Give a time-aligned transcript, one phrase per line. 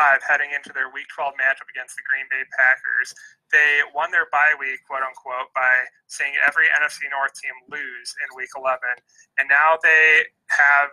[0.00, 3.12] five heading into their Week 12 matchup against the Green Bay Packers.
[3.52, 8.32] They won their bye week, quote unquote, by seeing every NFC North team lose in
[8.32, 8.80] Week 11,
[9.36, 10.24] and now they
[10.56, 10.88] have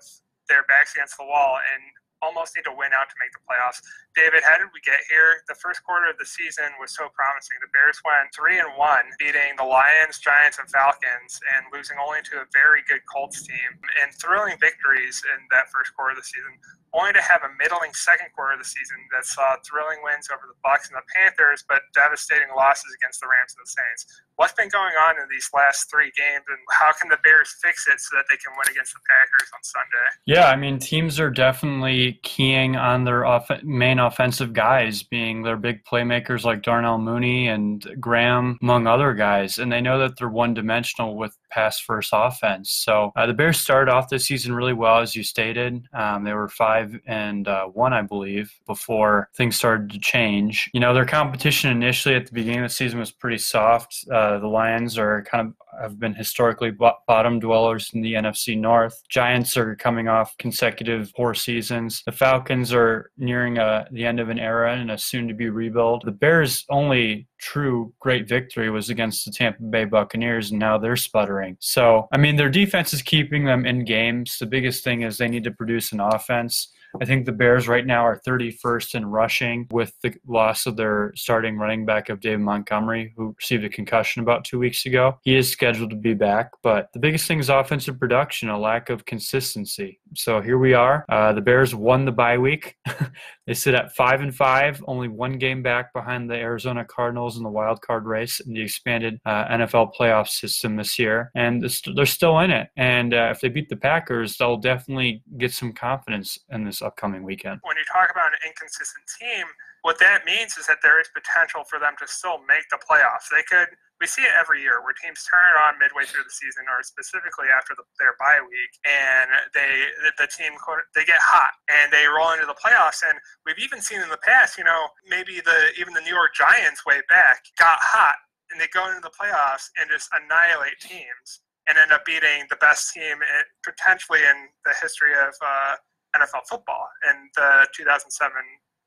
[0.51, 1.79] their backs against the wall and
[2.21, 3.79] almost need to win out to make the playoffs.
[4.17, 5.45] David, how did we get here?
[5.45, 7.61] The first quarter of the season was so promising.
[7.61, 12.25] The Bears went three and one, beating the Lions, Giants, and Falcons, and losing only
[12.33, 13.71] to a very good Colts team.
[14.01, 16.57] And thrilling victories in that first quarter of the season
[16.97, 20.49] only to have a middling second quarter of the season that saw thrilling wins over
[20.49, 24.01] the Bucks and the Panthers, but devastating losses against the Rams and the Saints.
[24.35, 27.87] What's been going on in these last three games, and how can the Bears fix
[27.87, 30.07] it so that they can win against the Packers on Sunday?
[30.25, 35.57] Yeah, I mean, teams are definitely keying on their off- main offensive guys, being their
[35.57, 40.29] big playmakers like Darnell Mooney and Graham, among other guys, and they know that they're
[40.29, 42.71] one-dimensional with pass first offense.
[42.71, 45.87] So uh, the Bears started off this season really well, as you stated.
[45.93, 50.69] Um, they were five and uh, one, I believe, before things started to change.
[50.73, 54.05] You know, their competition initially at the beginning of the season was pretty soft.
[54.11, 56.71] Uh, the Lions are kind of have been historically
[57.07, 59.03] bottom dwellers in the NFC North.
[59.09, 62.03] Giants are coming off consecutive poor seasons.
[62.05, 65.49] The Falcons are nearing uh, the end of an era and a soon to be
[65.49, 66.03] rebuild.
[66.05, 70.95] The Bears' only true great victory was against the Tampa Bay Buccaneers, and now they're
[70.95, 71.57] sputtering.
[71.59, 74.37] So, I mean, their defense is keeping them in games.
[74.39, 76.71] The biggest thing is they need to produce an offense.
[77.01, 81.13] I think the Bears right now are 31st in rushing with the loss of their
[81.15, 85.19] starting running back of David Montgomery, who received a concussion about two weeks ago.
[85.23, 88.89] He is scheduled to be back, but the biggest thing is offensive production, a lack
[88.89, 89.99] of consistency.
[90.15, 91.05] So here we are.
[91.09, 92.75] Uh, the Bears won the bye week.
[93.47, 97.43] they sit at five and five, only one game back behind the Arizona Cardinals in
[97.43, 101.61] the wild card race in the expanded uh, NFL playoff system this year, and
[101.95, 102.69] they're still in it.
[102.77, 107.23] And uh, if they beat the Packers, they'll definitely get some confidence in this upcoming
[107.23, 107.59] weekend.
[107.63, 109.45] When you talk about an inconsistent team,
[109.81, 113.29] what that means is that there is potential for them to still make the playoffs.
[113.31, 113.69] They could
[113.99, 116.81] we see it every year where teams turn it on midway through the season or
[116.85, 120.53] specifically after the, their bye week and they the team
[120.93, 124.21] they get hot and they roll into the playoffs and we've even seen in the
[124.21, 128.17] past you know maybe the even the new york giants way back got hot
[128.51, 132.55] and they go into the playoffs and just annihilate teams and end up beating the
[132.63, 135.75] best team in, potentially in the history of uh,
[136.21, 138.13] nfl football in the 2007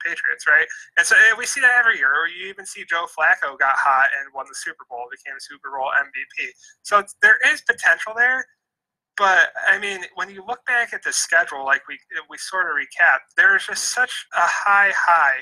[0.04, 0.66] Patriots, right?
[0.98, 2.10] And so we see that every year.
[2.10, 5.40] Or you even see Joe Flacco got hot and won the Super Bowl, became a
[5.40, 6.48] Super Bowl MVP.
[6.82, 8.44] So there is potential there.
[9.16, 11.98] But I mean, when you look back at the schedule, like we
[12.30, 15.40] we sort of recap, there's just such a high high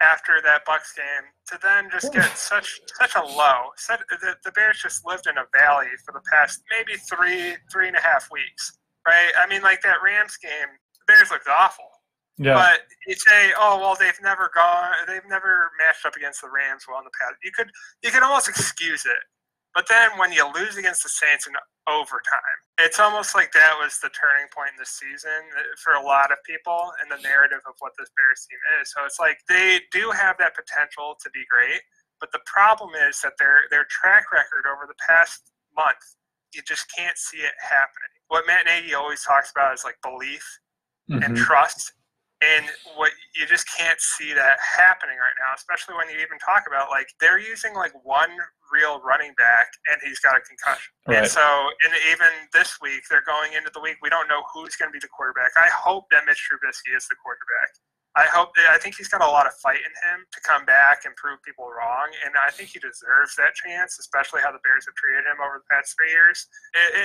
[0.00, 3.70] after that Bucks game to then just get such such a low.
[3.76, 7.88] Such, the, the Bears just lived in a valley for the past maybe three three
[7.88, 9.32] and a half weeks, right?
[9.36, 11.91] I mean, like that Rams game, the Bears looked awful
[12.42, 12.54] yeah.
[12.54, 16.84] But you say, oh well, they've never gone, they've never matched up against the Rams
[16.88, 17.36] well in the past.
[17.42, 17.70] You could
[18.02, 19.22] you could almost excuse it,
[19.74, 21.54] but then when you lose against the Saints in
[21.88, 25.48] overtime, it's almost like that was the turning point in the season
[25.82, 28.92] for a lot of people in the narrative of what this Bears team is.
[28.92, 31.80] So it's like they do have that potential to be great,
[32.20, 36.04] but the problem is that their their track record over the past month,
[36.52, 38.12] you just can't see it happening.
[38.28, 40.44] What Matt Nagy always talks about is like belief
[41.10, 41.22] mm-hmm.
[41.22, 41.92] and trust
[42.42, 42.66] and
[42.98, 46.90] what you just can't see that happening right now, especially when you even talk about
[46.90, 48.34] like they're using like one
[48.74, 50.90] real running back and he's got a concussion.
[51.06, 51.22] Right.
[51.22, 51.44] And so,
[51.86, 54.94] and even this week, they're going into the week, we don't know who's going to
[54.94, 55.54] be the quarterback.
[55.54, 57.70] I hope that Mitch Trubisky is the quarterback.
[58.14, 61.04] I hope I think he's got a lot of fight in him to come back
[61.06, 64.84] and prove people wrong, and I think he deserves that chance, especially how the Bears
[64.84, 66.46] have treated him over the past three years.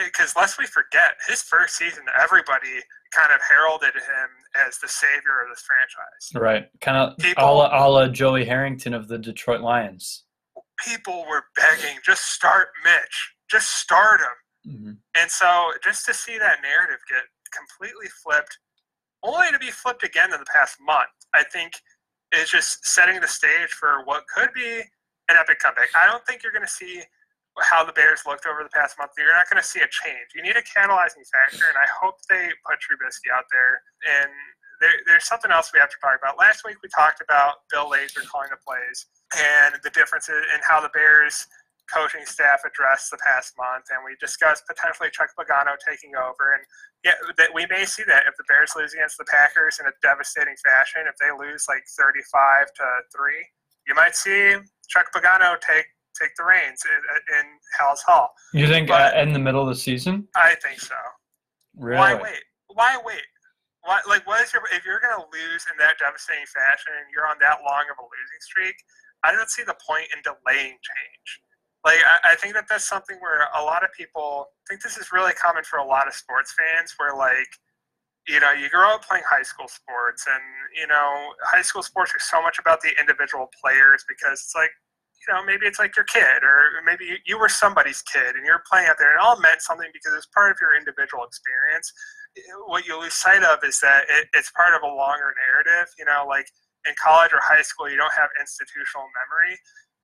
[0.04, 2.84] Because lest we forget, his first season, everybody
[3.16, 4.30] kind of heralded him
[4.68, 6.36] as the savior of this franchise.
[6.36, 10.26] Right, kind of a la, a la Joey Harrington of the Detroit Lions.
[10.86, 14.76] People were begging, just start Mitch, just start him.
[14.76, 14.92] Mm-hmm.
[15.22, 17.24] And so, just to see that narrative get
[17.56, 18.60] completely flipped
[19.24, 21.74] only to be flipped again in the past month, I think
[22.36, 24.84] is just setting the stage for what could be
[25.30, 25.90] an epic comeback.
[25.96, 27.02] I don't think you're going to see
[27.60, 29.12] how the Bears looked over the past month.
[29.18, 30.36] You're not going to see a change.
[30.36, 33.82] You need a catalyzing factor, and I hope they put Trubisky out there.
[34.06, 34.30] And
[34.80, 36.38] there, there's something else we have to talk about.
[36.38, 40.82] Last week we talked about Bill Lazor calling the plays and the differences in how
[40.82, 41.48] the Bears
[41.92, 46.56] coaching staff addressed the past month, and we discussed potentially Chuck Pagano taking over.
[46.56, 46.64] And
[47.04, 49.96] yeah, that we may see that if the Bears lose against the Packers in a
[50.02, 52.86] devastating fashion, if they lose like 35 to
[53.16, 53.44] three,
[53.88, 54.56] you might see
[54.90, 55.88] Chuck Pagano take
[56.20, 57.46] take the reins in, in
[57.78, 58.34] Hall.
[58.54, 60.28] You think but, uh, in the middle of the season?
[60.36, 60.96] I think so.
[61.76, 62.00] Really?
[62.00, 62.44] Why wait?
[62.74, 63.22] Why wait?
[63.88, 67.26] what like what is your if you're gonna lose in that devastating fashion and you're
[67.26, 68.76] on that long of a losing streak,
[69.24, 71.28] I don't see the point in delaying change.
[71.86, 74.98] Like I, I think that that's something where a lot of people I think this
[74.98, 77.48] is really common for a lot of sports fans where like
[78.28, 80.44] you know, you grow up playing high school sports, and
[80.76, 84.72] you know, high school sports are so much about the individual players because it's like,
[85.24, 88.46] you know, maybe it's like your kid, or maybe you, you were somebody's kid, and
[88.46, 91.24] you're playing out there, and it all meant something because it's part of your individual
[91.24, 91.92] experience.
[92.68, 95.88] What you lose sight of is that it, it's part of a longer narrative.
[95.98, 96.52] You know, like
[96.84, 99.56] in college or high school, you don't have institutional memory.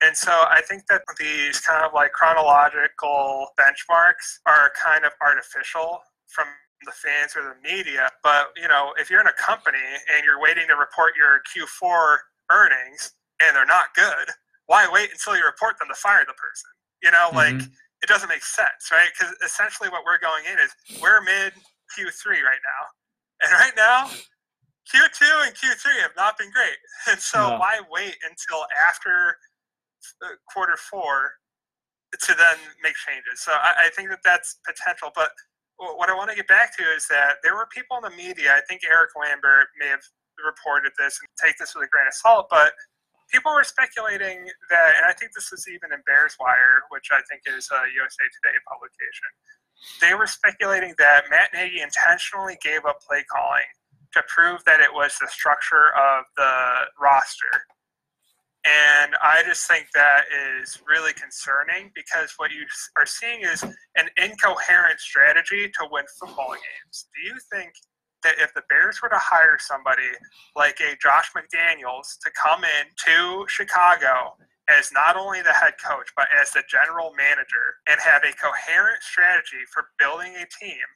[0.03, 6.01] And so I think that these kind of like chronological benchmarks are kind of artificial
[6.27, 6.47] from
[6.85, 8.11] the fans or the media.
[8.21, 9.79] But you know, if you're in a company
[10.13, 12.17] and you're waiting to report your Q4
[12.51, 14.27] earnings and they're not good,
[14.65, 16.69] why wait until you report them to fire the person?
[17.01, 17.59] You know, mm-hmm.
[17.59, 17.69] like
[18.03, 19.07] it doesn't make sense, right?
[19.17, 21.53] Because essentially, what we're going in is we're mid
[21.95, 22.83] Q3 right now,
[23.41, 24.11] and right now.
[24.93, 26.75] Q2 and Q3 have not been great.
[27.09, 29.37] And so, why wait until after
[30.51, 31.33] quarter four
[32.13, 33.41] to then make changes?
[33.41, 35.11] So, I, I think that that's potential.
[35.15, 35.31] But
[35.77, 38.53] what I want to get back to is that there were people in the media.
[38.53, 40.03] I think Eric Lambert may have
[40.41, 42.73] reported this and take this with a grain of salt, but
[43.31, 47.21] people were speculating that, and I think this was even in Bears Wire, which I
[47.29, 49.29] think is a USA Today publication.
[49.99, 53.67] They were speculating that Matt Nagy intentionally gave up play calling
[54.13, 56.53] to prove that it was the structure of the
[57.01, 57.65] roster
[58.65, 62.65] and I just think that is really concerning because what you
[62.95, 67.07] are seeing is an incoherent strategy to win football games.
[67.13, 67.73] Do you think
[68.23, 70.07] that if the Bears were to hire somebody
[70.55, 74.37] like a Josh McDaniels to come in to Chicago
[74.69, 79.03] as not only the head coach, but as the general manager and have a coherent
[79.03, 80.87] strategy for building a team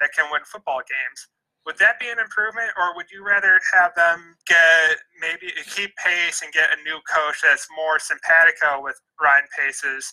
[0.00, 1.28] that can win football games,
[1.66, 6.42] would that be an improvement, or would you rather have them get maybe keep pace
[6.42, 10.12] and get a new coach that's more simpatico with Ryan Pace's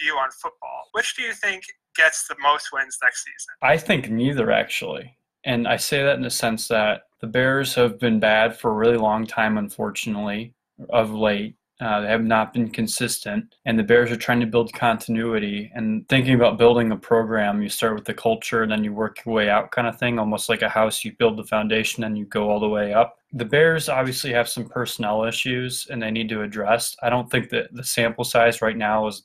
[0.00, 0.88] view on football?
[0.92, 1.64] Which do you think
[1.96, 3.54] gets the most wins next season?
[3.62, 5.16] I think neither, actually.
[5.44, 8.74] And I say that in the sense that the Bears have been bad for a
[8.74, 10.54] really long time, unfortunately,
[10.90, 11.56] of late.
[11.80, 15.72] Uh, they have not been consistent, and the Bears are trying to build continuity.
[15.74, 19.24] And thinking about building a program, you start with the culture, and then you work
[19.24, 20.18] your way out, kind of thing.
[20.18, 23.18] Almost like a house, you build the foundation, and you go all the way up.
[23.32, 26.96] The Bears obviously have some personnel issues, and they need to address.
[27.02, 29.24] I don't think that the sample size right now is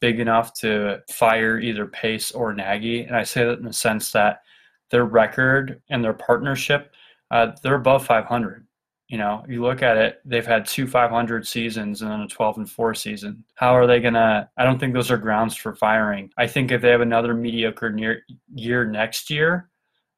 [0.00, 3.02] big enough to fire either Pace or Nagy.
[3.02, 4.42] And I say that in the sense that
[4.90, 6.92] their record and their partnership,
[7.32, 8.66] uh, they're above 500
[9.10, 12.58] you know, you look at it, they've had two 500 seasons and then a 12
[12.58, 13.44] and 4 season.
[13.56, 14.48] How are they going to?
[14.56, 16.30] I don't think those are grounds for firing.
[16.38, 18.22] I think if they have another mediocre near,
[18.54, 19.68] year next year,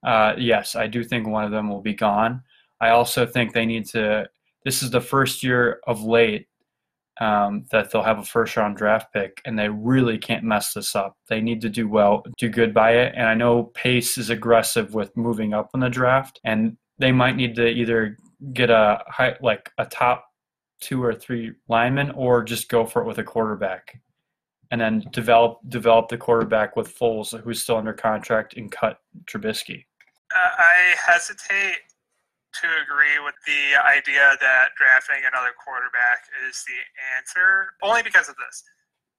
[0.06, 2.42] uh, yes, I do think one of them will be gone.
[2.82, 4.28] I also think they need to.
[4.66, 6.48] This is the first year of late
[7.18, 10.94] um, that they'll have a first round draft pick, and they really can't mess this
[10.94, 11.16] up.
[11.30, 13.14] They need to do well, do good by it.
[13.16, 17.36] And I know Pace is aggressive with moving up in the draft, and they might
[17.36, 18.18] need to either
[18.52, 20.26] get a high, like a top
[20.80, 24.00] two or three linemen, or just go for it with a quarterback,
[24.70, 29.84] and then develop develop the quarterback with Foles, who's still under contract, and cut Trubisky.
[30.34, 31.78] Uh, I hesitate
[32.60, 36.80] to agree with the idea that drafting another quarterback is the
[37.16, 38.62] answer, only because of this.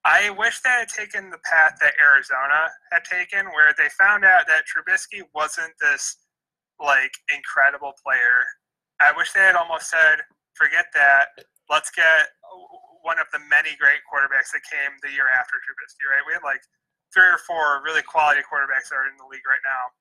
[0.05, 4.45] I wish they had taken the path that Arizona had taken, where they found out
[4.47, 6.17] that Trubisky wasn't this
[6.79, 8.43] like incredible player
[9.01, 10.21] I wish they had almost said,
[10.53, 11.33] forget that.
[11.69, 12.29] Let's get
[13.01, 16.23] one of the many great quarterbacks that came the year after Trubisky, right?
[16.23, 16.61] We had like
[17.11, 19.91] three or four really quality quarterbacks that are in the league right now,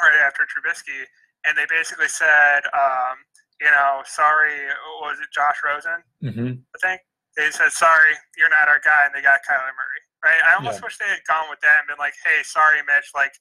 [0.00, 1.06] right after Trubisky.
[1.44, 3.18] And they basically said, um,
[3.60, 4.70] you know, sorry,
[5.02, 6.00] was it Josh Rosen?
[6.22, 6.62] Mm-hmm.
[6.62, 7.02] I think
[7.36, 10.40] they said, sorry, you're not our guy, and they got Kyler Murray, right?
[10.42, 10.86] I almost yeah.
[10.86, 13.10] wish they had gone with that and been like, hey, sorry, Mitch.
[13.14, 13.32] Like,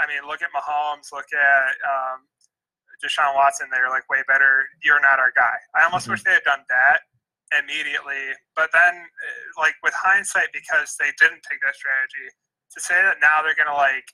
[0.00, 2.28] I mean, look at Mahomes, look at um,
[3.04, 4.66] Deshaun Watson, they're like way better.
[4.82, 5.56] You're not our guy.
[5.74, 6.18] I almost mm-hmm.
[6.18, 7.06] wish they had done that
[7.56, 8.34] immediately.
[8.56, 12.28] But then, uh, like with hindsight, because they didn't take that strategy,
[12.74, 14.06] to say that now they're gonna like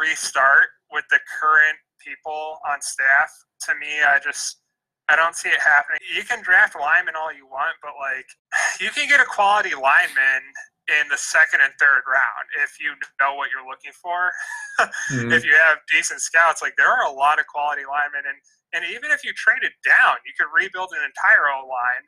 [0.00, 3.30] restart with the current people on staff,
[3.68, 4.60] to me, I just
[5.08, 6.00] I don't see it happening.
[6.14, 8.26] You can draft linemen all you want, but like
[8.80, 10.42] you can get a quality lineman
[10.88, 14.28] in the second and third round if you know what you're looking for.
[14.80, 15.32] mm-hmm.
[15.32, 18.38] If you have decent scouts, like there are a lot of quality linemen, and
[18.76, 22.04] and even if you traded down, you could rebuild an entire O line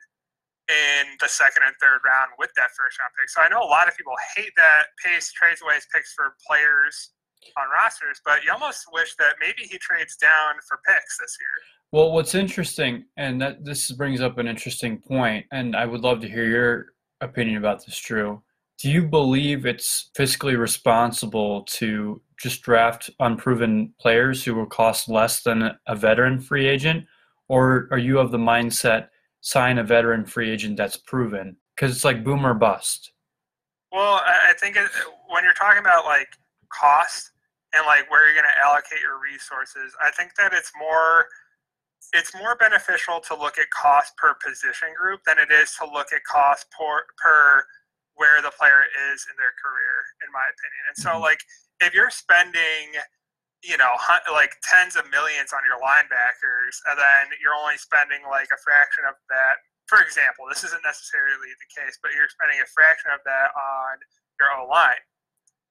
[0.67, 3.29] in the second and third round with that first round pick.
[3.31, 6.35] So I know a lot of people hate that Pace trades away his picks for
[6.45, 7.15] players
[7.55, 11.55] on rosters, but you almost wish that maybe he trades down for picks this year.
[11.91, 16.19] Well, what's interesting, and that this brings up an interesting point, and I would love
[16.21, 16.87] to hear your
[17.21, 18.43] opinion about this, Drew.
[18.79, 25.41] Do you believe it's fiscally responsible to just draft unproven players who will cost less
[25.41, 27.05] than a veteran free agent?
[27.47, 29.07] Or are you of the mindset
[29.41, 31.57] sign a veteran free agent that's proven?
[31.75, 33.13] Because it's like boom or bust.
[33.91, 34.89] Well, I think it,
[35.29, 36.27] when you're talking about like
[36.69, 37.31] cost
[37.73, 41.25] and like where you're going to allocate your resources, I think that it's more
[42.13, 46.13] it's more beneficial to look at cost per position group than it is to look
[46.13, 47.65] at cost per, per
[48.17, 49.95] where the player is in their career,
[50.25, 50.83] in my opinion.
[50.89, 51.29] And so, mm-hmm.
[51.29, 51.41] like,
[51.79, 52.97] if you're spending,
[53.61, 53.93] you know,
[54.33, 59.05] like tens of millions on your linebackers, and then you're only spending like a fraction
[59.05, 59.61] of that.
[59.85, 64.01] For example, this isn't necessarily the case, but you're spending a fraction of that on
[64.41, 64.99] your O line.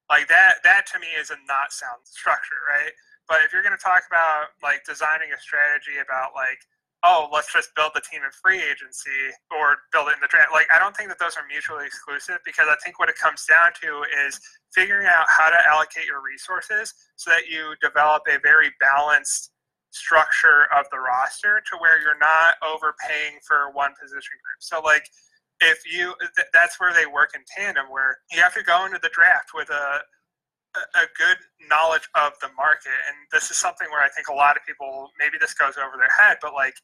[0.09, 2.95] Like that, that to me is a not sound structure, right?
[3.27, 6.63] But if you're going to talk about like designing a strategy about like
[7.05, 10.51] oh, let's just build the team in free agency or build it in the draft.
[10.53, 13.45] Like, I don't think that those are mutually exclusive because I think what it comes
[13.45, 14.41] down to is
[14.75, 19.53] figuring out how to allocate your resources so that you develop a very balanced
[19.91, 24.61] structure of the roster to where you're not overpaying for one position group.
[24.61, 25.07] So, like,
[25.61, 28.99] if you, th- that's where they work in tandem, where you have to go into
[29.03, 30.01] the draft with a,
[30.95, 34.57] a good knowledge of the market and this is something where i think a lot
[34.57, 36.75] of people maybe this goes over their head but like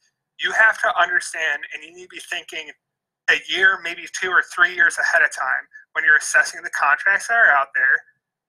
[0.40, 2.70] you have to understand and you need to be thinking
[3.30, 7.28] a year, maybe two or three years ahead of time when you're assessing the contracts
[7.28, 7.96] that are out there,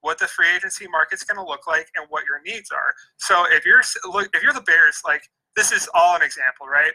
[0.00, 2.92] what the free agency market's going to look like, and what your needs are.
[3.18, 5.22] So if you're look if you're the Bears, like
[5.56, 6.92] this is all an example, right?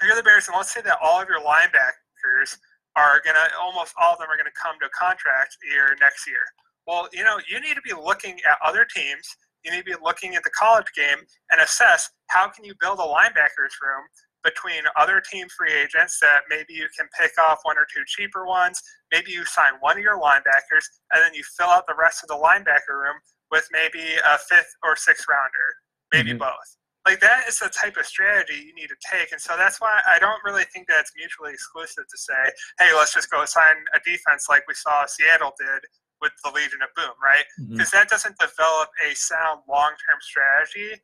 [0.00, 2.58] If you're the Bears, and let's say that all of your linebackers
[2.96, 5.96] are going to almost all of them are going to come to a contract year
[6.00, 6.42] next year.
[6.88, 10.02] Well, you know, you need to be looking at other teams you need to be
[10.02, 11.18] looking at the college game
[11.50, 14.04] and assess how can you build a linebackers room
[14.44, 18.46] between other team free agents that maybe you can pick off one or two cheaper
[18.46, 18.80] ones.
[19.12, 22.28] Maybe you sign one of your linebackers and then you fill out the rest of
[22.28, 23.16] the linebacker room
[23.50, 25.68] with maybe a fifth or sixth rounder,
[26.12, 26.38] maybe mm-hmm.
[26.38, 26.76] both.
[27.04, 29.32] Like that is the type of strategy you need to take.
[29.32, 32.94] And so that's why I don't really think that it's mutually exclusive to say, hey,
[32.94, 35.82] let's just go sign a defense like we saw Seattle did
[36.20, 37.46] with the Legion of Boom, right?
[37.56, 37.96] Because mm-hmm.
[37.96, 40.98] that doesn't develop a sound long-term strategy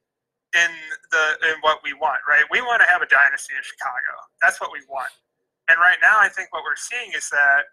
[0.54, 0.70] in
[1.10, 2.46] the in what we want, right?
[2.50, 4.14] We want to have a dynasty in Chicago.
[4.40, 5.10] That's what we want.
[5.68, 7.66] And right now, I think what we're seeing is that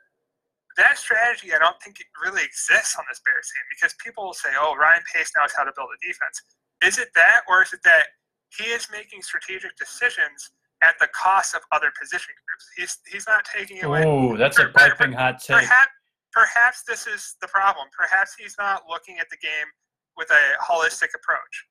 [0.77, 4.37] that strategy, I don't think it really exists on this Bears team because people will
[4.37, 6.41] say, "Oh, Ryan Pace knows how to build a defense."
[6.81, 8.17] Is it that, or is it that
[8.57, 12.65] he is making strategic decisions at the cost of other position groups?
[12.77, 14.03] He's he's not taking away.
[14.05, 15.57] Oh, that's a piping hot take.
[15.57, 15.91] Perhaps,
[16.31, 17.87] perhaps this is the problem.
[17.95, 19.69] Perhaps he's not looking at the game
[20.17, 21.67] with a holistic approach.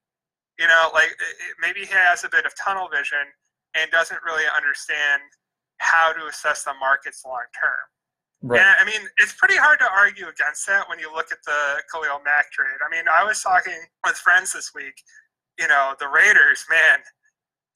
[0.59, 1.17] You know, like
[1.61, 3.25] maybe he has a bit of tunnel vision
[3.75, 5.23] and doesn't really understand
[5.79, 7.85] how to assess the markets long term.
[8.43, 8.61] Right.
[8.61, 11.83] And I mean, it's pretty hard to argue against that when you look at the
[11.93, 12.81] Khalil Mack trade.
[12.85, 14.95] I mean, I was talking with friends this week.
[15.59, 17.01] You know, the Raiders, man,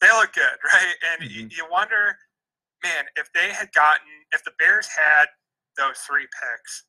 [0.00, 0.96] they look good, right?
[1.12, 1.40] And mm-hmm.
[1.40, 2.16] you, you wonder,
[2.82, 5.26] man, if they had gotten, if the Bears had
[5.76, 6.84] those three picks,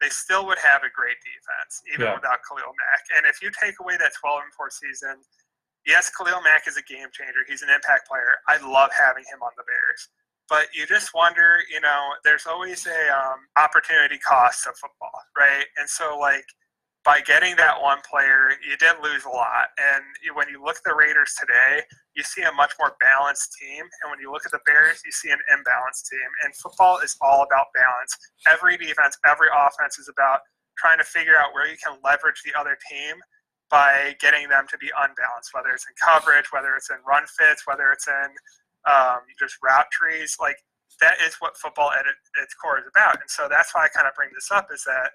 [0.00, 2.14] they still would have a great defense, even yeah.
[2.14, 3.02] without Khalil Mack.
[3.16, 5.16] And if you take away that 12 and 4 season,
[5.88, 7.44] yes, Khalil Mack is a game changer.
[7.48, 8.44] He's an impact player.
[8.48, 10.08] I love having him on the Bears.
[10.48, 15.66] But you just wonder, you know, there's always a um, opportunity cost of football, right?
[15.76, 16.44] And so, like,
[17.06, 19.70] by getting that one player, you didn't lose a lot.
[19.78, 20.02] And
[20.34, 21.86] when you look at the Raiders today,
[22.18, 23.86] you see a much more balanced team.
[24.02, 26.26] And when you look at the Bears, you see an imbalanced team.
[26.42, 28.10] And football is all about balance.
[28.50, 30.40] Every defense, every offense is about
[30.76, 33.14] trying to figure out where you can leverage the other team
[33.70, 37.70] by getting them to be unbalanced, whether it's in coverage, whether it's in run fits,
[37.70, 38.30] whether it's in
[38.90, 40.36] um, just route trees.
[40.42, 40.58] Like
[41.00, 42.02] that is what football at
[42.42, 43.22] its core is about.
[43.22, 45.14] And so that's why I kind of bring this up is that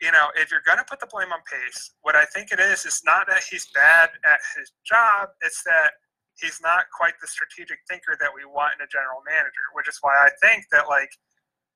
[0.00, 2.58] you know, if you're going to put the blame on Pace, what I think it
[2.58, 5.92] is is not that he's bad at his job, it's that
[6.40, 9.98] he's not quite the strategic thinker that we want in a general manager, which is
[10.00, 11.10] why I think that, like,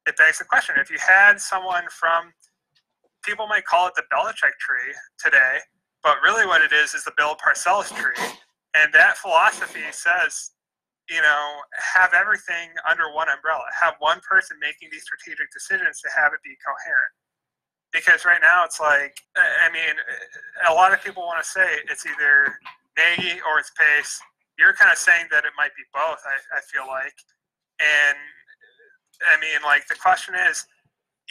[0.06, 2.32] it begs the question if you had someone from,
[3.22, 5.62] people might call it the Belichick tree today,
[6.02, 8.18] but really what it is is the Bill Parcells tree.
[8.74, 10.52] And that philosophy says,
[11.08, 11.60] you know,
[11.94, 16.40] have everything under one umbrella, have one person making these strategic decisions to have it
[16.42, 17.12] be coherent
[17.92, 19.96] because right now it's like I mean,
[20.68, 22.58] a lot of people want to say it's either
[22.96, 24.20] Nagy or it's Pace.
[24.58, 26.18] You're kind of saying that it might be both.
[26.26, 27.14] I, I feel like,
[27.78, 28.18] and
[29.22, 30.66] I mean, like the question is,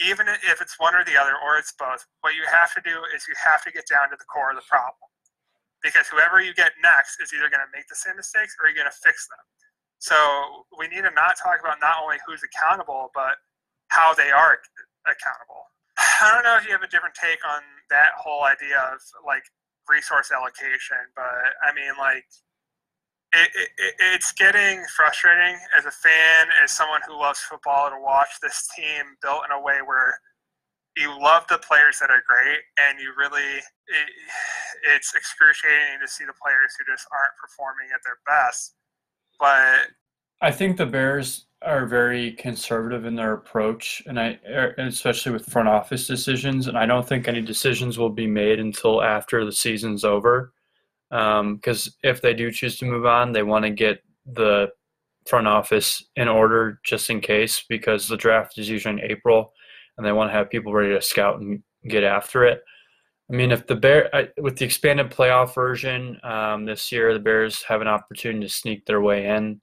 [0.00, 2.96] even if it's one or the other or it's both, what you have to do
[3.14, 4.96] is you have to get down to the core of the problem.
[5.82, 8.78] Because whoever you get next is either going to make the same mistakes or you're
[8.78, 9.42] going to fix them.
[9.98, 10.14] So
[10.78, 13.38] we need to not talk about not only who's accountable, but
[13.88, 14.58] how they are
[15.06, 15.66] accountable.
[15.98, 19.42] I don't know if you have a different take on that whole idea of like
[19.88, 21.24] resource allocation, but
[21.62, 22.24] I mean, like,
[23.32, 28.28] it, it, it's getting frustrating as a fan, as someone who loves football, to watch
[28.40, 30.18] this team built in a way where
[30.96, 34.08] you love the players that are great, and you really, it,
[34.94, 38.74] it's excruciating to see the players who just aren't performing at their best.
[39.38, 39.92] But
[40.40, 45.50] I think the Bears are very conservative in their approach, and I, er, especially with
[45.50, 46.68] front office decisions.
[46.68, 50.52] And I don't think any decisions will be made until after the season's over
[51.10, 54.68] because um, if they do choose to move on, they want to get the
[55.26, 59.52] front office in order just in case because the draft is usually in April
[59.96, 62.62] and they want to have people ready to scout and get after it.
[63.30, 67.62] I mean, if the Bear with the expanded playoff version um, this year, the Bears
[67.64, 69.60] have an opportunity to sneak their way in.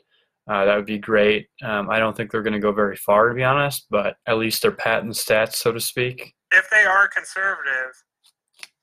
[0.49, 1.47] Uh, that would be great.
[1.63, 4.37] Um, I don't think they're going to go very far, to be honest, but at
[4.37, 6.33] least they're patent stats, so to speak.
[6.51, 7.93] If they are conservative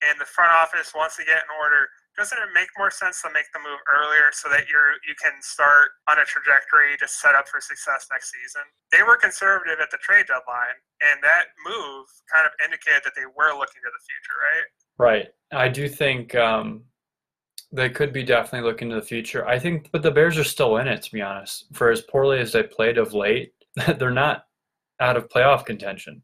[0.03, 3.31] and the front office wants to get in order, doesn't it make more sense to
[3.33, 7.35] make the move earlier so that you're you can start on a trajectory to set
[7.35, 8.63] up for success next season?
[8.91, 13.25] They were conservative at the trade deadline, and that move kind of indicated that they
[13.25, 14.69] were looking to the future, right?
[14.99, 15.29] Right.
[15.53, 16.85] I do think um,
[17.73, 19.47] they could be definitely looking to the future.
[19.47, 21.67] I think, but the Bears are still in it, to be honest.
[21.73, 23.55] For as poorly as they played of late,
[23.99, 24.47] they're not
[25.01, 26.23] out of playoff contention.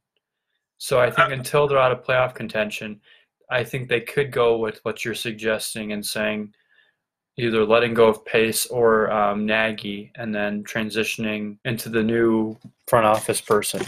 [0.76, 3.00] So I think uh, until they're out of playoff contention,
[3.50, 6.54] I think they could go with what you're suggesting and saying
[7.38, 13.06] either letting go of Pace or um, Nagy and then transitioning into the new front
[13.06, 13.80] office person.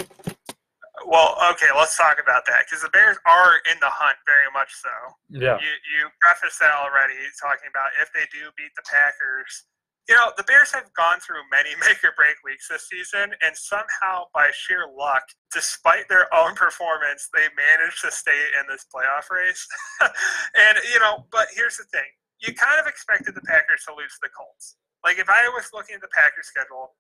[1.07, 4.69] Well, okay, let's talk about that because the Bears are in the hunt very much
[4.75, 4.93] so.
[5.33, 5.57] Yeah.
[5.57, 9.65] You, you prefaced that already, talking about if they do beat the Packers,
[10.11, 13.55] you know, the Bears have gone through many make or break weeks this season, and
[13.55, 15.23] somehow, by sheer luck,
[15.55, 19.63] despite their own performance, they managed to stay in this playoff race.
[20.03, 22.07] and, you know, but here's the thing
[22.41, 24.77] you kind of expected the Packers to lose to the Colts.
[25.05, 26.97] Like, if I was looking at the Packers schedule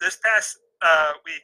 [0.00, 1.42] this past uh, week,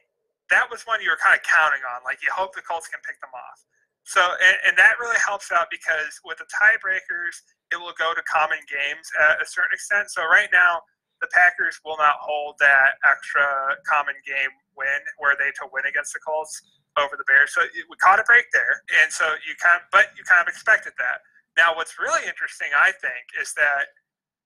[0.49, 2.01] that was one you were kind of counting on.
[2.03, 3.59] Like, you hope the Colts can pick them off.
[4.03, 8.23] So, and, and, that really helps out because with the tiebreakers, it will go to
[8.25, 10.09] common games at a certain extent.
[10.09, 10.81] So, right now,
[11.21, 13.43] the Packers will not hold that extra
[13.85, 16.63] common game win where they to win against the Colts
[16.97, 17.51] over the Bears.
[17.53, 20.47] So we caught a break there, and so you kind of, but you kind of
[20.47, 21.19] expected that.
[21.59, 23.91] Now, what's really interesting, I think, is that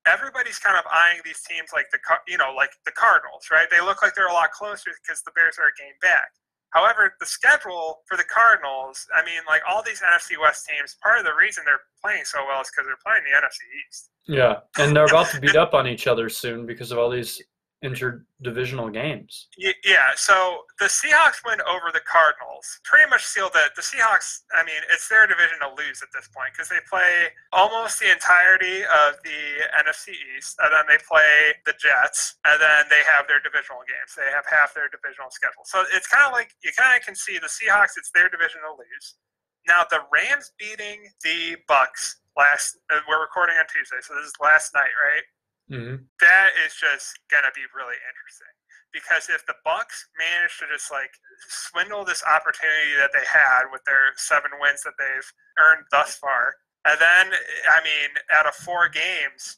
[0.07, 3.67] everybody's kind of eyeing these teams like the you know like the Cardinals, right?
[3.69, 6.31] They look like they're a lot closer because the Bears are a game back.
[6.73, 11.19] However, the schedule for the Cardinals, I mean, like all these NFC West teams, part
[11.19, 14.09] of the reason they're playing so well is because they're playing the NFC East.
[14.27, 17.41] Yeah, and they're about to beat up on each other soon because of all these
[17.83, 19.51] interdivisional games.
[19.59, 23.75] Yeah, so the Seahawks win over the Cardinals pretty much sealed that.
[23.75, 27.27] The Seahawks, I mean, it's their division to lose at this point because they play
[27.51, 32.87] almost the entirety of the NFC East, and then they play the Jets, and then
[32.87, 34.15] they have their divisional games.
[34.15, 35.67] They have half their divisional schedule.
[35.67, 38.63] So it's kind of like you kind of can see the Seahawks, it's their division
[38.63, 39.19] to lose.
[39.67, 42.79] Now the Rams beating the Bucks last.
[43.07, 45.23] We're recording on Tuesday, so this is last night, right?
[45.71, 46.03] Mm-hmm.
[46.19, 48.53] That is just gonna be really interesting
[48.91, 51.11] because if the Bucks manage to just like
[51.49, 56.55] swindle this opportunity that they had with their seven wins that they've earned thus far,
[56.85, 59.57] and then I mean, out of four games,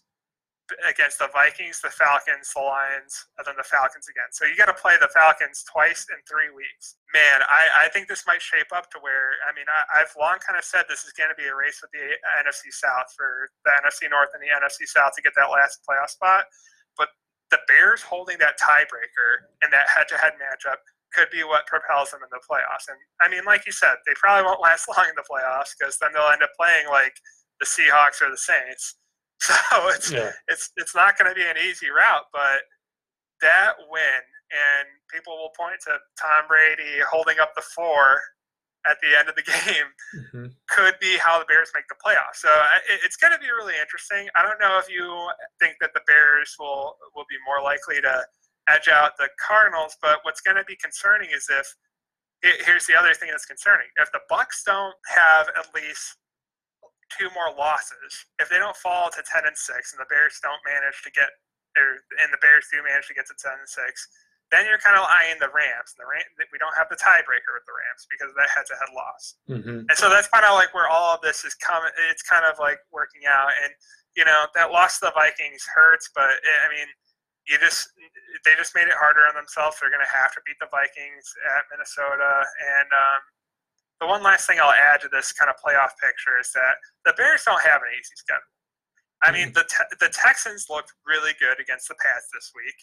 [0.90, 4.34] against the Vikings, the Falcons, the Lions, and then the Falcons again.
[4.34, 6.98] So you got to play the Falcons twice in three weeks.
[7.14, 10.42] Man, I, I think this might shape up to where, I mean, I, I've long
[10.42, 13.50] kind of said this is going to be a race with the NFC South for
[13.62, 16.50] the NFC North and the NFC South to get that last playoff spot.
[16.98, 17.14] But
[17.54, 20.82] the Bears holding that tiebreaker in that head to head matchup
[21.14, 22.90] could be what propels them in the playoffs.
[22.90, 26.02] And I mean, like you said, they probably won't last long in the playoffs because
[26.02, 27.16] then they'll end up playing like
[27.62, 28.98] the Seahawks or the Saints
[29.46, 30.32] So it's yeah.
[30.48, 32.64] it's it's not going to be an easy route, but
[33.42, 38.22] that win and people will point to Tom Brady holding up the four
[38.86, 40.48] at the end of the game mm-hmm.
[40.70, 42.46] could be how the Bears make the playoffs.
[42.46, 42.50] So
[43.04, 44.30] it's going to be really interesting.
[44.36, 48.24] I don't know if you think that the Bears will will be more likely to
[48.70, 51.68] edge out the Cardinals, but what's going to be concerning is if
[52.66, 56.18] here's the other thing that's concerning: if the Bucks don't have at least
[57.16, 60.60] two more losses, if they don't fall to ten and six, and the Bears don't
[60.68, 61.32] manage to get,
[61.80, 64.08] or and the Bears do manage to get to ten and six,
[64.54, 65.98] then you're kind of eyeing the Rams.
[65.98, 66.22] The Ram,
[66.54, 69.24] we don't have the tiebreaker with the Rams because of that head-to-head loss.
[69.50, 69.90] Mm-hmm.
[69.90, 71.90] And so that's kind of like where all of this is coming.
[72.14, 73.74] It's kind of like working out, and
[74.14, 76.88] you know that loss to the Vikings hurts, but it, I mean,
[77.50, 77.90] you just
[78.46, 79.82] they just made it harder on themselves.
[79.82, 81.26] They're going to have to beat the Vikings
[81.58, 83.22] at Minnesota, and um,
[84.02, 87.14] the one last thing I'll add to this kind of playoff picture is that the
[87.16, 88.52] Bears don't have an easy schedule.
[89.24, 92.76] I mean, the te- the Texans looked really good against the Pats this week.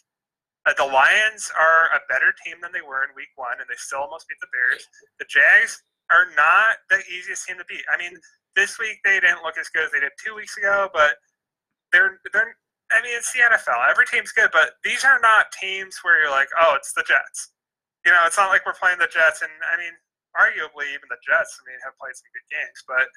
[0.64, 3.76] Uh, the Lions are a better team than they were in Week One, and they
[3.76, 4.86] still almost beat the Bears.
[5.18, 7.84] The Jags are not the easiest team to beat.
[7.92, 8.16] I mean,
[8.56, 11.16] this week they didn't look as good as they did two weeks ago, but
[11.92, 12.56] they're they're.
[12.92, 13.88] I mean, it's the NFL.
[13.88, 17.52] Every team's good, but these are not teams where you're like, oh, it's the Jets.
[18.04, 19.94] You know, it's not like we're playing the Jets, and I mean,
[20.38, 21.58] arguably even the Jets.
[21.58, 23.08] I mean, have played some good games, but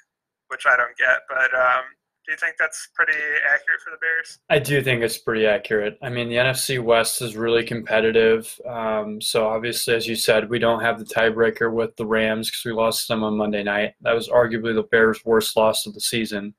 [0.48, 1.24] which I don't get.
[1.28, 1.84] But um,
[2.26, 4.38] do you think that's pretty accurate for the Bears?
[4.50, 5.98] I do think it's pretty accurate.
[6.02, 8.58] I mean, the NFC West is really competitive.
[8.68, 12.64] Um, so obviously, as you said, we don't have the tiebreaker with the Rams because
[12.64, 13.94] we lost them on Monday night.
[14.00, 16.54] That was arguably the Bears' worst loss of the season.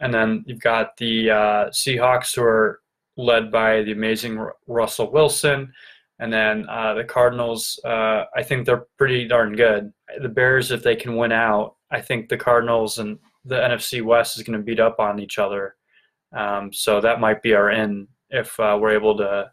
[0.00, 2.80] And then you've got the uh, Seahawks, who are
[3.16, 5.72] led by the amazing Russell Wilson.
[6.22, 9.92] And then uh, the Cardinals, uh, I think they're pretty darn good.
[10.20, 14.36] The Bears, if they can win out, I think the Cardinals and the NFC West
[14.36, 15.74] is going to beat up on each other.
[16.32, 19.50] Um, so that might be our end if uh, we're able to,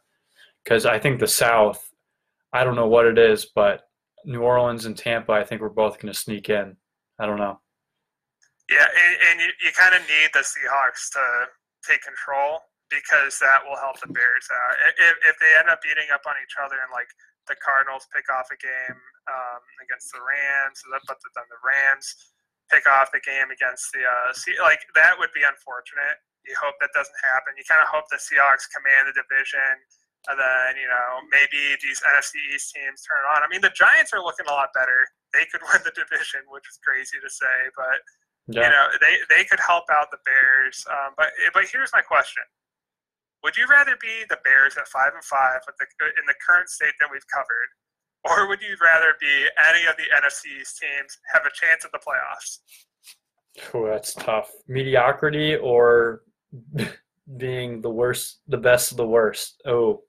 [0.64, 1.92] because I think the South,
[2.54, 3.90] I don't know what it is, but
[4.24, 6.78] New Orleans and Tampa, I think we're both going to sneak in.
[7.18, 7.60] I don't know.
[8.70, 13.62] Yeah, and, and you, you kind of need the Seahawks to take control because that
[13.64, 14.76] will help the Bears out.
[14.98, 17.10] If, if they end up beating up on each other and like
[17.46, 19.00] the Cardinals pick off a game
[19.30, 22.34] um, against the Rams, but then the Rams
[22.70, 24.30] pick off the game against the uh,
[24.62, 26.22] like that would be unfortunate.
[26.46, 27.58] You hope that doesn't happen.
[27.58, 29.76] You kind of hope the Seahawks command the division,
[30.30, 33.42] and then you know maybe these NFC East teams turn on.
[33.44, 35.10] I mean, the Giants are looking a lot better.
[35.34, 38.00] They could win the division, which is crazy to say, but
[38.48, 38.66] yeah.
[38.66, 40.86] you know they they could help out the Bears.
[40.88, 42.46] Um, but but here's my question:
[43.44, 46.94] Would you rather be the Bears at five and five the, in the current state
[47.00, 47.70] that we've covered,
[48.26, 52.00] or would you rather be any of the NFC's teams have a chance at the
[52.00, 52.60] playoffs?
[53.74, 54.52] Oh, that's tough.
[54.68, 56.24] Mediocrity or
[57.38, 59.62] being the worst, the best of the worst.
[59.66, 60.04] Oh,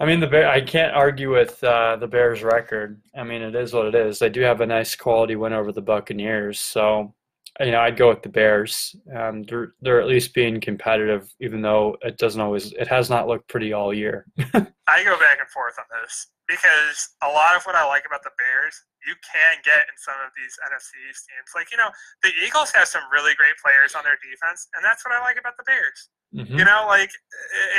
[0.00, 0.48] I mean the Bear.
[0.48, 3.00] I can't argue with uh, the Bears' record.
[3.16, 4.18] I mean it is what it is.
[4.18, 7.14] They do have a nice quality win over the Buccaneers, so
[7.60, 8.96] you know I'd go with the Bears.
[9.14, 12.72] Um, they're they're at least being competitive, even though it doesn't always.
[12.72, 14.26] It has not looked pretty all year.
[14.38, 18.22] I go back and forth on this because a lot of what I like about
[18.22, 21.50] the Bears, you can get in some of these NFC teams.
[21.54, 21.88] Like, you know,
[22.22, 25.38] the Eagles have some really great players on their defense, and that's what I like
[25.38, 26.12] about the Bears.
[26.34, 26.58] Mm-hmm.
[26.58, 27.10] You know, like,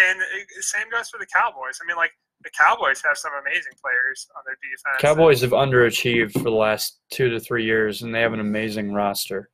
[0.09, 0.19] and
[0.61, 1.79] same goes for the Cowboys.
[1.81, 4.99] I mean, like, the Cowboys have some amazing players on their defense.
[4.99, 8.93] Cowboys have underachieved for the last two to three years, and they have an amazing
[8.93, 9.49] roster.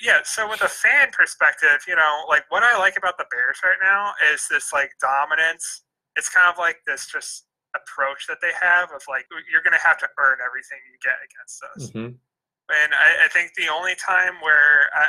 [0.00, 3.58] Yeah, so with a fan perspective, you know, like what I like about the Bears
[3.64, 5.82] right now is this like dominance.
[6.14, 9.84] It's kind of like this just approach that they have of like you're going to
[9.84, 11.82] have to earn everything you get against us.
[11.90, 12.14] Mm-hmm.
[12.68, 15.08] And I, I, think the only time where I,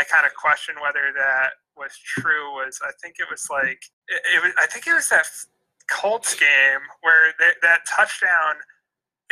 [0.00, 4.22] I kind of question whether that was true was I think it was like it,
[4.34, 5.26] it was I think it was that
[5.90, 8.62] Colts game where they, that touchdown.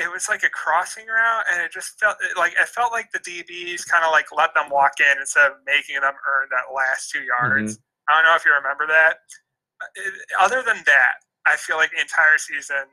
[0.02, 3.20] It was like a crossing route, and it just felt like it felt like the
[3.20, 7.10] DBs kind of like let them walk in instead of making them earn that last
[7.10, 7.78] two yards.
[7.78, 8.10] Mm-hmm.
[8.10, 9.18] I don't know if you remember that.
[10.40, 11.14] Other than that,
[11.46, 12.84] I feel like the entire season,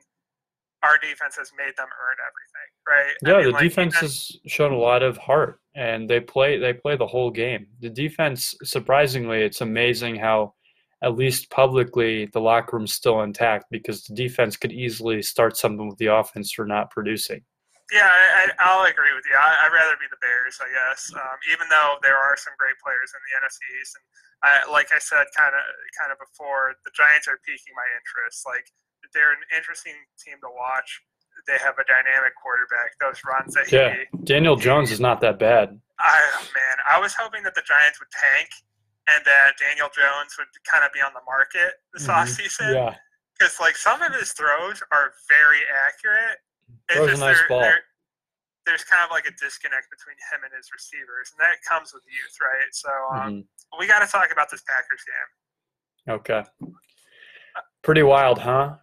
[0.83, 3.13] our defense has made them earn everything, right?
[3.25, 6.57] Yeah, I mean, the like, defense has shown a lot of heart, and they play
[6.57, 7.67] they play the whole game.
[7.79, 10.53] The defense, surprisingly, it's amazing how,
[11.01, 15.87] at least publicly, the locker room's still intact because the defense could easily start something
[15.87, 17.41] with the offense for not producing.
[17.89, 19.33] Yeah, I, will agree with you.
[19.33, 21.09] I, would rather be the Bears, I guess.
[21.09, 24.05] Um, even though there are some great players in the NFC East, and
[24.45, 25.63] I, like I said, kind of,
[25.97, 28.45] kind of before, the Giants are piquing my interest.
[28.45, 28.69] Like
[29.09, 31.01] they're an interesting team to watch.
[31.49, 32.93] They have a dynamic quarterback.
[33.01, 35.73] Those runs that yeah, he, Daniel Jones he, is not that bad.
[35.97, 36.19] I
[36.53, 38.53] man, I was hoping that the Giants would tank
[39.15, 42.15] and that Daniel Jones would kind of be on the market this mm-hmm.
[42.15, 42.73] offseason.
[42.73, 42.95] Yeah.
[43.37, 46.43] Because like some of his throws are very accurate,
[46.91, 47.71] Throws a nice ball.
[48.65, 52.03] There's kind of like a disconnect between him and his receivers, and that comes with
[52.05, 52.69] youth, right?
[52.71, 53.79] So um, mm-hmm.
[53.79, 56.15] we got to talk about this Packers game.
[56.15, 56.43] Okay.
[57.83, 58.75] Pretty wild, huh?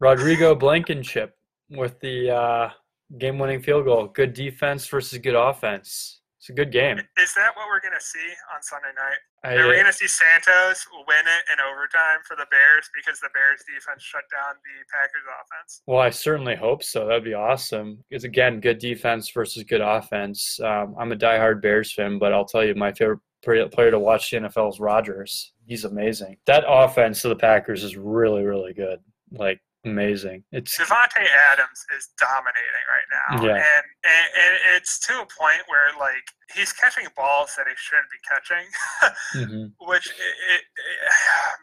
[0.00, 1.36] Rodrigo Blankenship
[1.70, 2.70] with the uh,
[3.18, 4.06] game-winning field goal.
[4.08, 6.17] Good defense versus good offense.
[6.38, 6.98] It's a good game.
[7.18, 9.18] Is that what we're gonna see on Sunday night?
[9.42, 13.28] I, Are we gonna see Santos win it in overtime for the Bears because the
[13.34, 15.82] Bears defense shut down the Packers offense?
[15.86, 17.06] well, I certainly hope so.
[17.06, 18.04] That'd be awesome.
[18.10, 20.60] It's again good defense versus good offense.
[20.60, 23.98] Um, I'm a diehard Bears fan, but I'll tell you, my favorite player player to
[23.98, 25.52] watch the NFL is Rodgers.
[25.66, 26.36] He's amazing.
[26.46, 29.00] That offense of the Packers is really, really good.
[29.32, 30.44] Like amazing.
[30.52, 33.56] It's Davante Adams is dominating right now, Yeah.
[33.56, 36.24] and, and and it's to a point where like
[36.54, 38.66] he's catching balls that he shouldn't be catching,
[39.34, 39.72] Mhm.
[39.88, 40.14] which it,
[40.54, 41.12] it, it-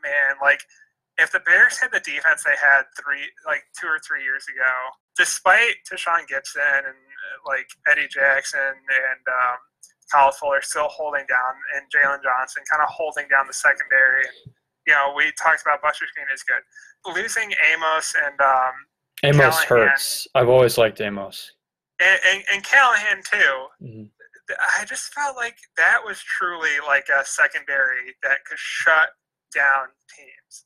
[0.03, 0.61] man, like
[1.17, 4.71] if the Bears had the defense they had three like two or three years ago,
[5.17, 9.57] despite Tashaun Gipson and uh, like Eddie Jackson and um,
[10.11, 14.25] Kyle Fuller still holding down and Jaylon Johnson kind of holding down the secondary.
[14.27, 14.53] And,
[14.87, 16.61] you know, we talked about Buster Skrine is good.
[17.15, 18.73] Losing Amos and um,
[19.23, 19.87] Amos Callahan.
[19.89, 20.27] hurts.
[20.35, 21.51] I've always liked Amos.
[21.99, 23.67] and, and, and Callahan too.
[23.83, 24.09] Mhm.
[24.77, 29.09] I just felt like that was truly like a secondary that could shut
[29.53, 30.65] down teams.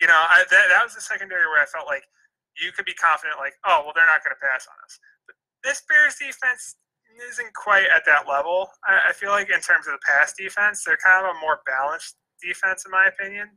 [0.00, 2.04] You know, I, that, that was the secondary where I felt like
[2.60, 4.98] you could be confident, like, oh, well, they're not going to pass on us.
[5.26, 6.76] But this Bears defense
[7.32, 8.68] isn't quite at that level.
[8.84, 11.60] I, I feel like in terms of the pass defense, they're kind of a more
[11.64, 13.50] balanced defense, in my opinion.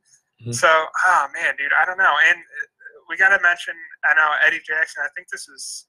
[0.45, 0.55] Mhm.
[0.55, 2.15] So, oh man, dude, I don't know.
[2.29, 5.03] And uh, we got to mention, I know Eddie Jackson.
[5.03, 5.87] I think this was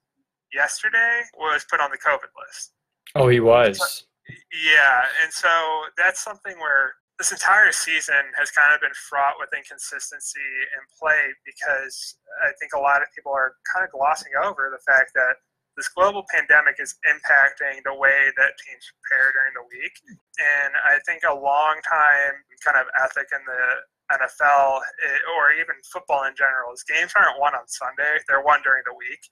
[0.52, 2.72] yesterday was put on the COVID list.
[3.14, 4.06] Oh, he was.
[4.28, 5.48] Yeah, and so
[5.96, 10.40] that's something where this entire season has kind of been fraught with inconsistency
[10.74, 14.82] in play because I think a lot of people are kind of glossing over the
[14.90, 15.36] fact that
[15.76, 19.94] this global pandemic is impacting the way that teams prepare during the week.
[20.36, 23.64] And I think a long time kind of ethic in the
[24.12, 28.60] NFL eh, or even football in general is games aren't won on Sunday, they're won
[28.62, 29.22] during the week.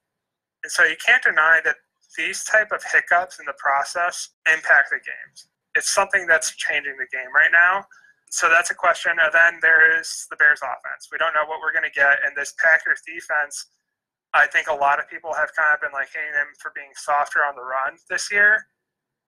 [0.64, 1.76] And so you can't deny that
[2.16, 5.48] these type of hiccups in the process impact the games.
[5.74, 7.87] It's something that's changing the game right now.
[8.31, 9.12] So that's a question.
[9.20, 11.09] And then there is the Bears offense.
[11.11, 12.22] We don't know what we're going to get.
[12.26, 13.70] And this Packers defense,
[14.34, 16.90] I think a lot of people have kind of been like hating them for being
[16.94, 18.66] softer on the run this year.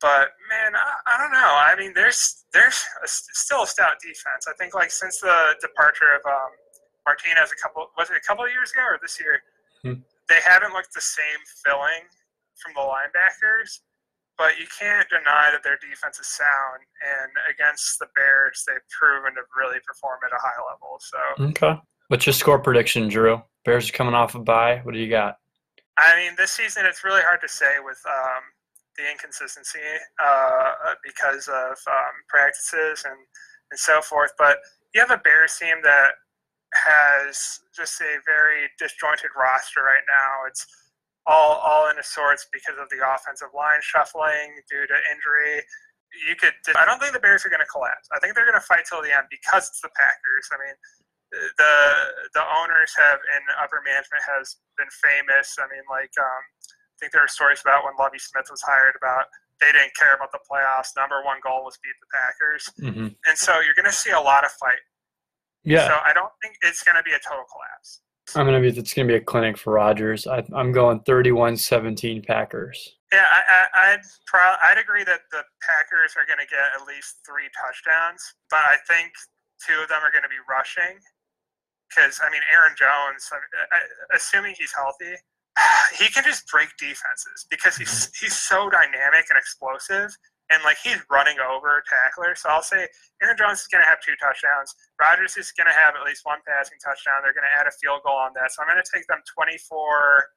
[0.00, 1.52] But man, I, I don't know.
[1.58, 4.46] I mean, there's there's a, still a stout defense.
[4.48, 6.50] I think like since the departure of um,
[7.06, 9.42] Martinez a couple was it a couple of years ago or this year,
[9.82, 10.02] Hmm.
[10.28, 12.06] they haven't looked the same filling
[12.62, 13.82] from the linebackers.
[14.38, 19.34] But you can't deny that their defense is sound, and against the Bears, they've proven
[19.34, 20.98] to really perform at a high level.
[20.98, 21.18] So
[21.52, 21.78] Okay.
[22.12, 23.40] What's your score prediction, Drew?
[23.64, 24.83] Bears are coming off a bye.
[24.85, 25.40] What do you got?
[25.96, 28.44] I mean, this season it's really hard to say with um,
[29.01, 29.81] the inconsistency
[30.22, 34.29] uh, because of um, practices and, and so forth.
[34.37, 34.59] But
[34.92, 36.20] you have a Bears team that
[36.85, 40.44] has just a very disjointed roster right now.
[40.53, 40.66] It's
[41.25, 45.64] all all in a sorts because of the offensive line shuffling due to injury.
[46.29, 46.53] You could.
[46.77, 48.05] I don't think the Bears are going to collapse.
[48.12, 50.53] I think they're going to fight till the end because it's the Packers.
[50.53, 50.77] I mean,
[51.33, 51.75] the
[52.35, 55.57] the owners have and upper management has been famous.
[55.59, 58.95] I mean, like um, I think there are stories about when Lovie Smith was hired
[59.01, 59.27] about
[59.61, 60.92] they didn't care about the playoffs.
[60.97, 63.14] Number one goal was beat the Packers, Mm-hmm.
[63.29, 64.83] and so you're going to see a lot of fight.
[65.64, 68.01] Yeah, So I don't think it's going to be a total collapse.
[68.35, 68.68] I'm gonna be.
[68.68, 70.27] It's gonna be a clinic for Rodgers.
[70.27, 72.97] I, I'm going 31-17 Packers.
[73.12, 76.87] Yeah, I, I, I'd pro- I'd agree that the Packers are going to get at
[76.87, 79.11] least three touchdowns, but I think
[79.66, 80.97] two of them are going to be rushing.
[81.92, 85.20] Because I mean, Aaron Jones, I, I, assuming he's healthy,
[85.98, 88.24] he can just break defenses because he's mm-hmm.
[88.24, 90.16] he's so dynamic and explosive,
[90.48, 92.40] and like he's running over tacklers.
[92.40, 92.88] So I'll say
[93.20, 94.72] Aaron Jones is going to have two touchdowns.
[94.96, 97.20] Rodgers is going to have at least one passing touchdown.
[97.20, 98.52] They're going to add a field goal on that.
[98.52, 100.33] So I'm going to take them 24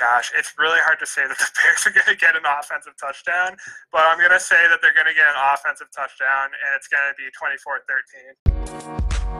[0.00, 2.96] gosh, it's really hard to say that the Bears are going to get an offensive
[2.96, 3.54] touchdown,
[3.92, 6.88] but I'm going to say that they're going to get an offensive touchdown, and it's
[6.88, 7.84] going to be 24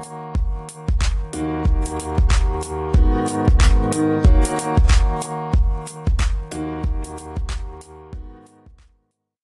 [0.04, 0.29] 13.